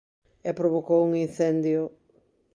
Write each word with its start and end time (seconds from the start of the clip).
E 0.49 0.51
provocou 0.59 0.99
un 1.07 1.11
incendio... 1.25 1.81